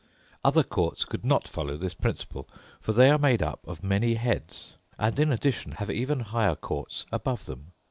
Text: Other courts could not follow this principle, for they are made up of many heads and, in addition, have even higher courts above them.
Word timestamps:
Other 0.43 0.63
courts 0.63 1.05
could 1.05 1.23
not 1.23 1.47
follow 1.47 1.77
this 1.77 1.93
principle, 1.93 2.49
for 2.79 2.91
they 2.91 3.11
are 3.11 3.19
made 3.19 3.43
up 3.43 3.59
of 3.67 3.83
many 3.83 4.15
heads 4.15 4.73
and, 4.97 5.19
in 5.19 5.31
addition, 5.31 5.73
have 5.73 5.91
even 5.91 6.21
higher 6.21 6.55
courts 6.55 7.05
above 7.11 7.45
them. 7.45 7.73